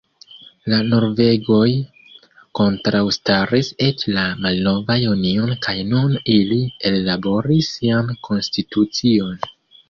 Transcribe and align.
La 0.73 0.77
norvegoj 0.91 1.65
kontraŭstaris 2.59 3.69
eĉ 3.89 4.05
la 4.15 4.23
malnovan 4.47 5.05
union 5.11 5.53
kaj 5.67 5.77
nun 5.91 6.17
ili 6.37 6.59
ellaboris 6.93 7.71
sian 7.77 8.11
konstitucion. 8.31 9.39